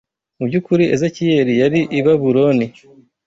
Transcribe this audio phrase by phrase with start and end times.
[0.37, 2.67] Mu by’ukuri Ezekiyeli yari i Babuloni